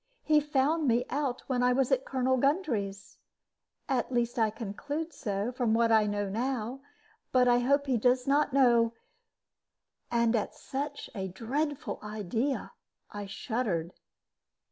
He 0.23 0.39
found 0.39 0.87
me 0.87 1.05
out 1.11 1.41
when 1.45 1.61
I 1.61 1.73
was 1.73 1.91
at 1.91 2.05
Colonel 2.07 2.35
Gundry's. 2.37 3.19
At 3.87 4.11
least 4.11 4.39
I 4.39 4.49
conclude 4.49 5.13
so, 5.13 5.51
from 5.51 5.75
what 5.75 5.91
I 5.91 6.07
know 6.07 6.27
now; 6.27 6.81
but 7.31 7.47
I 7.47 7.59
hope 7.59 7.85
he 7.85 7.97
does 7.99 8.25
not 8.25 8.51
know" 8.51 8.93
and 10.09 10.35
at 10.35 10.55
such 10.55 11.11
a 11.13 11.27
dreadful 11.27 11.99
idea 12.01 12.71
I 13.11 13.27
shuddered. 13.27 13.93